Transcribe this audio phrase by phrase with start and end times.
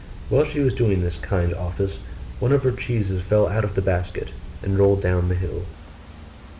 [0.29, 1.99] While she was doing this kind office
[2.39, 4.31] one of her cheeses fell out of the basket,
[4.63, 5.61] and rolled down the hill.